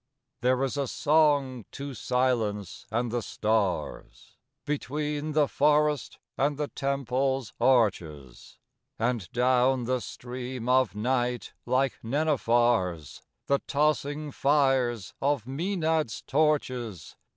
III 0.01 0.37
There 0.41 0.63
is 0.63 0.77
a 0.77 0.87
song 0.87 1.65
to 1.73 1.93
silence 1.93 2.87
and 2.89 3.11
the 3.11 3.21
stars, 3.21 4.35
Between 4.65 5.33
the 5.33 5.47
forest 5.47 6.17
and 6.39 6.57
the 6.57 6.69
temple's 6.69 7.53
arches; 7.61 8.57
And 8.97 9.31
down 9.31 9.83
the 9.83 9.99
stream 10.01 10.67
of 10.67 10.95
night, 10.95 11.53
like 11.67 11.99
nenuphars, 12.03 13.21
The 13.45 13.59
tossing 13.67 14.31
fires 14.31 15.13
of 15.21 15.43
the 15.45 15.51
Mænads' 15.51 16.25
torches. 16.25 17.15